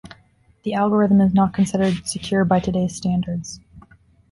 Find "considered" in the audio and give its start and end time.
1.53-2.07